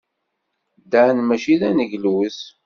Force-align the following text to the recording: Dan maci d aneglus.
Dan 0.91 1.17
maci 1.27 1.55
d 1.59 1.61
aneglus. 1.67 2.39